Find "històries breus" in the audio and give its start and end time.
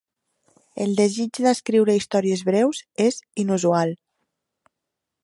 1.99-2.79